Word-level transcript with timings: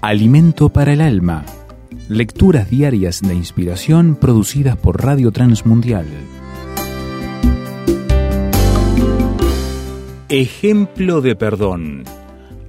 Alimento 0.00 0.68
para 0.68 0.92
el 0.92 1.00
alma. 1.00 1.44
Lecturas 2.08 2.70
diarias 2.70 3.20
de 3.20 3.34
inspiración 3.34 4.14
producidas 4.14 4.76
por 4.76 5.02
Radio 5.02 5.32
Transmundial. 5.32 6.06
Ejemplo 10.28 11.20
de 11.20 11.34
perdón. 11.34 12.04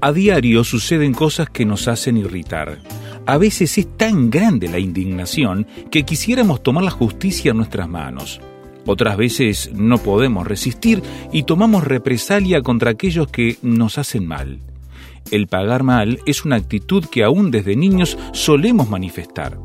A 0.01 0.11
diario 0.11 0.63
suceden 0.63 1.13
cosas 1.13 1.51
que 1.51 1.65
nos 1.65 1.87
hacen 1.87 2.17
irritar. 2.17 2.79
A 3.27 3.37
veces 3.37 3.77
es 3.77 3.95
tan 3.95 4.31
grande 4.31 4.67
la 4.67 4.79
indignación 4.79 5.67
que 5.91 6.05
quisiéramos 6.05 6.63
tomar 6.63 6.83
la 6.83 6.89
justicia 6.89 7.51
en 7.51 7.57
nuestras 7.57 7.87
manos. 7.87 8.41
Otras 8.87 9.17
veces 9.17 9.69
no 9.71 9.99
podemos 9.99 10.47
resistir 10.47 11.03
y 11.31 11.43
tomamos 11.43 11.83
represalia 11.83 12.63
contra 12.63 12.89
aquellos 12.89 13.27
que 13.27 13.57
nos 13.61 13.99
hacen 13.99 14.25
mal. 14.25 14.61
El 15.31 15.47
pagar 15.47 15.83
mal 15.83 16.19
es 16.25 16.45
una 16.45 16.55
actitud 16.55 17.05
que 17.05 17.23
aún 17.23 17.51
desde 17.51 17.75
niños 17.75 18.17
solemos 18.33 18.89
manifestar. 18.89 19.59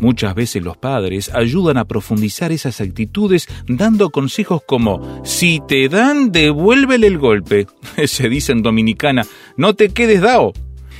Muchas 0.00 0.34
veces 0.34 0.62
los 0.62 0.76
padres 0.76 1.30
ayudan 1.32 1.76
a 1.76 1.84
profundizar 1.84 2.50
esas 2.50 2.80
actitudes 2.80 3.48
dando 3.68 4.10
consejos 4.10 4.62
como 4.66 5.22
si 5.24 5.62
te 5.66 5.88
dan, 5.88 6.32
devuélvele 6.32 7.06
el 7.06 7.18
golpe. 7.18 7.66
Se 8.06 8.28
dice 8.28 8.52
en 8.52 8.62
dominicana, 8.62 9.24
no 9.56 9.74
te 9.74 9.90
quedes 9.90 10.20
dao. 10.20 10.52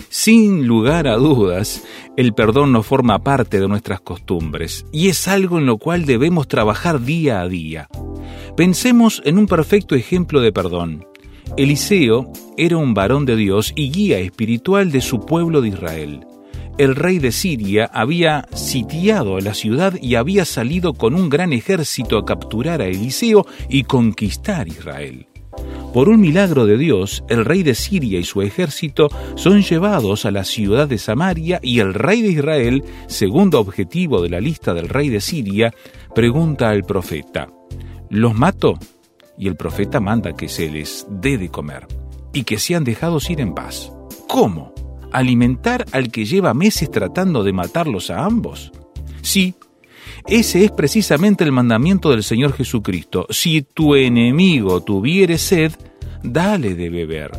Sin 0.08 0.66
lugar 0.66 1.08
a 1.08 1.16
dudas, 1.16 1.82
el 2.16 2.34
perdón 2.34 2.72
no 2.72 2.82
forma 2.84 3.22
parte 3.24 3.60
de 3.60 3.66
nuestras 3.66 4.00
costumbres 4.00 4.86
y 4.92 5.08
es 5.08 5.26
algo 5.26 5.58
en 5.58 5.66
lo 5.66 5.78
cual 5.78 6.04
debemos 6.04 6.46
trabajar 6.46 7.00
día 7.00 7.40
a 7.40 7.48
día. 7.48 7.88
Pensemos 8.56 9.20
en 9.24 9.38
un 9.38 9.46
perfecto 9.46 9.96
ejemplo 9.96 10.40
de 10.40 10.52
perdón. 10.52 11.04
Eliseo 11.56 12.32
era 12.56 12.76
un 12.76 12.94
varón 12.94 13.26
de 13.26 13.36
Dios 13.36 13.72
y 13.74 13.90
guía 13.90 14.18
espiritual 14.18 14.92
de 14.92 15.00
su 15.00 15.20
pueblo 15.20 15.60
de 15.60 15.68
Israel. 15.68 16.26
El 16.78 16.96
rey 16.96 17.18
de 17.18 17.32
Siria 17.32 17.90
había 17.92 18.46
sitiado 18.52 19.38
la 19.40 19.54
ciudad 19.54 19.94
y 20.00 20.16
había 20.16 20.44
salido 20.44 20.92
con 20.94 21.14
un 21.14 21.28
gran 21.28 21.52
ejército 21.52 22.18
a 22.18 22.24
capturar 22.24 22.80
a 22.80 22.86
Eliseo 22.86 23.46
y 23.68 23.84
conquistar 23.84 24.68
Israel. 24.68 25.26
Por 25.92 26.08
un 26.08 26.20
milagro 26.20 26.66
de 26.66 26.76
Dios, 26.76 27.22
el 27.28 27.44
rey 27.44 27.62
de 27.62 27.76
Siria 27.76 28.18
y 28.18 28.24
su 28.24 28.42
ejército 28.42 29.08
son 29.36 29.62
llevados 29.62 30.24
a 30.24 30.32
la 30.32 30.42
ciudad 30.42 30.88
de 30.88 30.98
Samaria 30.98 31.60
y 31.62 31.78
el 31.78 31.94
rey 31.94 32.22
de 32.22 32.32
Israel, 32.32 32.82
segundo 33.06 33.60
objetivo 33.60 34.20
de 34.20 34.30
la 34.30 34.40
lista 34.40 34.74
del 34.74 34.88
rey 34.88 35.08
de 35.08 35.20
Siria, 35.20 35.72
pregunta 36.12 36.70
al 36.70 36.82
profeta, 36.82 37.48
¿los 38.10 38.34
mato? 38.34 38.78
y 39.36 39.48
el 39.48 39.56
profeta 39.56 39.98
manda 39.98 40.32
que 40.34 40.48
se 40.48 40.70
les 40.70 41.06
dé 41.08 41.38
de 41.38 41.48
comer 41.48 41.86
y 42.34 42.44
que 42.44 42.58
sean 42.58 42.84
dejados 42.84 43.30
ir 43.30 43.40
en 43.40 43.54
paz. 43.54 43.90
¿Cómo? 44.28 44.74
¿Alimentar 45.12 45.86
al 45.92 46.10
que 46.10 46.26
lleva 46.26 46.52
meses 46.52 46.90
tratando 46.90 47.44
de 47.44 47.54
matarlos 47.54 48.10
a 48.10 48.24
ambos? 48.24 48.72
Sí, 49.22 49.54
ese 50.26 50.64
es 50.64 50.72
precisamente 50.72 51.44
el 51.44 51.52
mandamiento 51.52 52.10
del 52.10 52.22
Señor 52.22 52.52
Jesucristo. 52.52 53.26
Si 53.30 53.62
tu 53.62 53.94
enemigo 53.94 54.82
tuviere 54.82 55.38
sed, 55.38 55.72
dale 56.22 56.74
de 56.74 56.90
beber. 56.90 57.30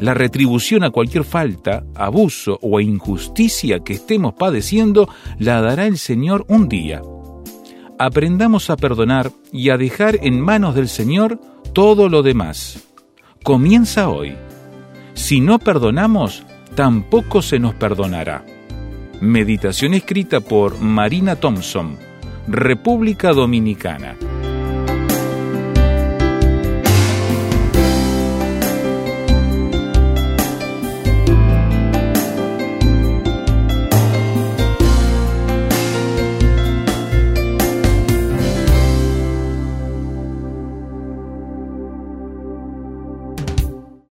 La 0.00 0.14
retribución 0.14 0.84
a 0.84 0.90
cualquier 0.90 1.24
falta, 1.24 1.84
abuso 1.94 2.58
o 2.62 2.78
injusticia 2.78 3.80
que 3.80 3.94
estemos 3.94 4.34
padeciendo 4.34 5.08
la 5.38 5.60
dará 5.60 5.86
el 5.86 5.98
Señor 5.98 6.44
un 6.48 6.68
día 6.68 7.02
aprendamos 8.02 8.68
a 8.68 8.76
perdonar 8.76 9.30
y 9.52 9.70
a 9.70 9.76
dejar 9.76 10.18
en 10.22 10.40
manos 10.40 10.74
del 10.74 10.88
Señor 10.88 11.38
todo 11.72 12.08
lo 12.08 12.24
demás. 12.24 12.91
Comienza 13.42 14.08
hoy. 14.08 14.36
Si 15.14 15.40
no 15.40 15.58
perdonamos, 15.58 16.44
tampoco 16.76 17.42
se 17.42 17.58
nos 17.58 17.74
perdonará. 17.74 18.44
Meditación 19.20 19.94
escrita 19.94 20.40
por 20.40 20.78
Marina 20.80 21.34
Thompson, 21.34 21.96
República 22.46 23.32
Dominicana 23.32 24.16